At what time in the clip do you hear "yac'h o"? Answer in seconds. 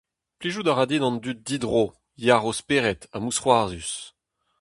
2.25-2.53